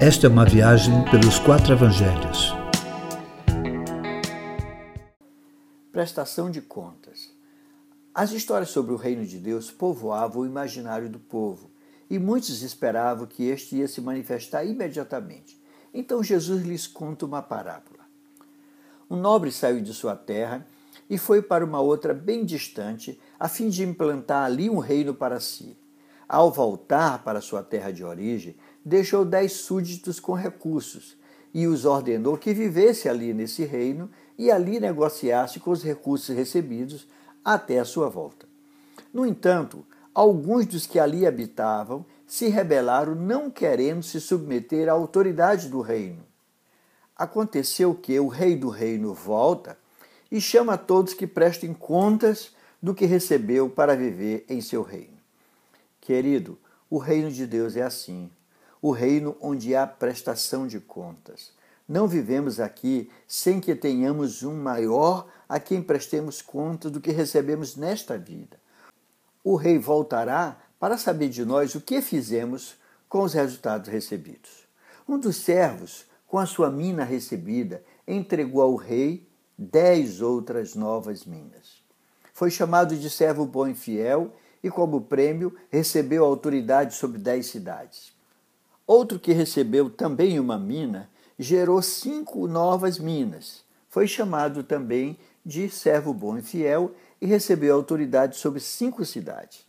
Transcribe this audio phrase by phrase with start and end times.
[0.00, 2.54] Esta é uma viagem pelos quatro evangelhos.
[5.90, 7.34] Prestação de contas.
[8.14, 11.68] As histórias sobre o reino de Deus povoavam o imaginário do povo
[12.08, 15.60] e muitos esperavam que este ia se manifestar imediatamente.
[15.92, 18.04] Então Jesus lhes conta uma parábola.
[19.10, 20.64] Um nobre saiu de sua terra
[21.10, 25.40] e foi para uma outra bem distante, a fim de implantar ali um reino para
[25.40, 25.76] si.
[26.28, 28.54] Ao voltar para sua terra de origem,
[28.88, 31.16] deixou dez súditos com recursos
[31.52, 37.06] e os ordenou que vivesse ali nesse reino e ali negociasse com os recursos recebidos
[37.44, 38.46] até a sua volta.
[39.12, 45.68] No entanto, alguns dos que ali habitavam se rebelaram, não querendo se submeter à autoridade
[45.68, 46.24] do reino.
[47.16, 49.78] Aconteceu que o rei do reino volta
[50.30, 55.18] e chama a todos que prestem contas do que recebeu para viver em seu reino.
[56.00, 56.58] Querido,
[56.88, 58.30] o reino de Deus é assim,
[58.88, 61.52] o reino onde há prestação de contas.
[61.86, 67.76] Não vivemos aqui sem que tenhamos um maior a quem prestemos conta do que recebemos
[67.76, 68.58] nesta vida.
[69.44, 72.76] O rei voltará para saber de nós o que fizemos
[73.10, 74.66] com os resultados recebidos.
[75.06, 79.28] Um dos servos, com a sua mina recebida, entregou ao rei
[79.58, 81.82] dez outras novas minas.
[82.32, 88.16] Foi chamado de servo bom e fiel e, como prêmio, recebeu autoridade sobre dez cidades.
[88.88, 93.62] Outro que recebeu também uma mina gerou cinco novas minas.
[93.90, 99.66] Foi chamado também de servo bom e fiel e recebeu autoridade sobre cinco cidades.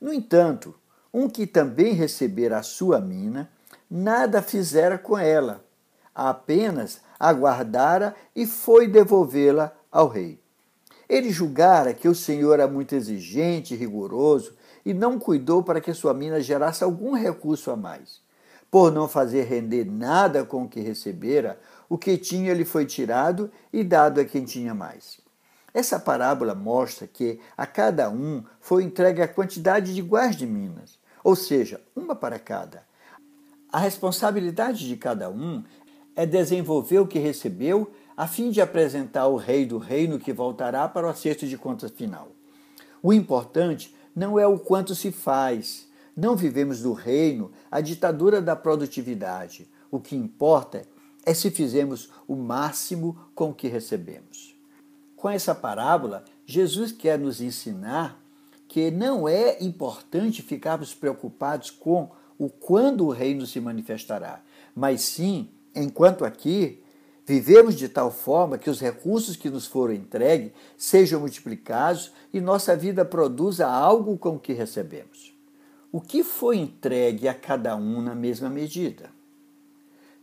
[0.00, 0.74] No entanto,
[1.14, 3.48] um que também recebera a sua mina,
[3.88, 5.64] nada fizera com ela,
[6.12, 10.40] apenas aguardara e foi devolvê-la ao rei.
[11.08, 15.94] Ele julgara que o senhor era muito exigente e rigoroso e não cuidou para que
[15.94, 18.20] sua mina gerasse algum recurso a mais.
[18.72, 23.50] Por não fazer render nada com o que recebera, o que tinha lhe foi tirado
[23.70, 25.20] e dado a quem tinha mais.
[25.74, 30.98] Essa parábola mostra que a cada um foi entregue a quantidade de iguais de minas,
[31.22, 32.82] ou seja, uma para cada.
[33.70, 35.62] A responsabilidade de cada um
[36.16, 40.88] é desenvolver o que recebeu a fim de apresentar o rei do reino que voltará
[40.88, 42.28] para o acerto de contas final.
[43.02, 45.91] O importante não é o quanto se faz.
[46.16, 49.68] Não vivemos do reino a ditadura da produtividade.
[49.90, 50.82] O que importa
[51.24, 54.56] é se fizemos o máximo com o que recebemos.
[55.16, 58.20] Com essa parábola, Jesus quer nos ensinar
[58.66, 64.42] que não é importante ficarmos preocupados com o quando o reino se manifestará,
[64.74, 66.82] mas sim Enquanto aqui,
[67.26, 72.76] vivemos de tal forma que os recursos que nos foram entregues sejam multiplicados e nossa
[72.76, 75.31] vida produza algo com o que recebemos.
[75.92, 79.10] O que foi entregue a cada um na mesma medida?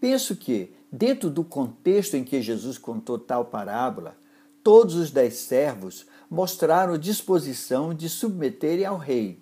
[0.00, 4.16] Penso que, dentro do contexto em que Jesus contou tal parábola,
[4.62, 9.38] todos os dez servos mostraram disposição de submeterem ao rei.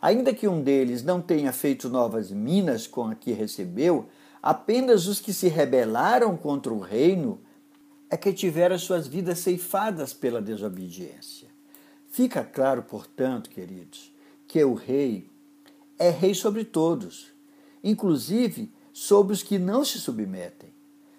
[0.00, 4.08] Ainda que um deles não tenha feito novas minas com a que recebeu,
[4.42, 7.40] Apenas os que se rebelaram contra o reino
[8.08, 11.48] é que tiveram suas vidas ceifadas pela desobediência.
[12.08, 14.12] Fica claro, portanto, queridos,
[14.46, 15.28] que o rei
[15.98, 17.32] é rei sobre todos,
[17.82, 20.72] inclusive sobre os que não se submetem,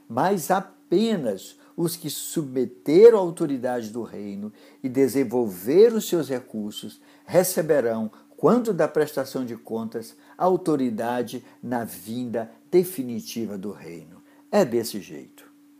[0.07, 4.51] mas apenas os que submeteram à autoridade do reino
[4.84, 13.57] e desenvolveram seus recursos receberão quanto da prestação de contas, a autoridade na vinda definitiva
[13.57, 14.22] do reino.
[14.50, 15.48] É desse jeito.